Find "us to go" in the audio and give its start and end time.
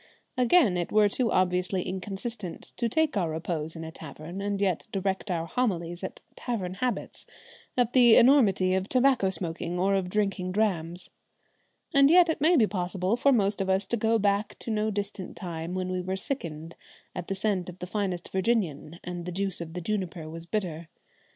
13.69-14.17